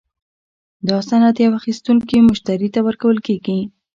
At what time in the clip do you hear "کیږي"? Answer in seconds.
3.27-3.59